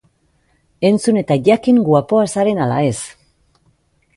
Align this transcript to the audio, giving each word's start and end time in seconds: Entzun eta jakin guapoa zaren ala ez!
Entzun 0.89 1.19
eta 1.21 1.37
jakin 1.49 1.81
guapoa 1.91 2.25
zaren 2.37 2.63
ala 2.65 2.81
ez! 2.89 2.99